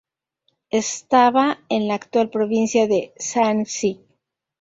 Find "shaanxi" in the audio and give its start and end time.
3.19-4.03